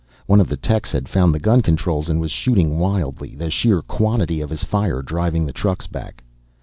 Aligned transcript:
One 0.25 0.41
of 0.41 0.47
the 0.49 0.57
techs 0.57 0.91
had 0.91 1.07
found 1.07 1.31
the 1.31 1.39
gun 1.39 1.61
controls 1.61 2.09
and 2.09 2.19
was 2.19 2.31
shooting 2.31 2.79
wildly, 2.79 3.35
the 3.35 3.51
sheer 3.51 3.83
quantity 3.83 4.41
of 4.41 4.49
his 4.49 4.63
fire 4.63 5.03
driving 5.03 5.45
the 5.45 5.53
trucks 5.53 5.85
back. 5.85 6.23